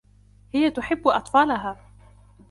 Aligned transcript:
هي 0.53 0.69
تحبّ 0.71 1.07
أطفالها. 1.07 1.77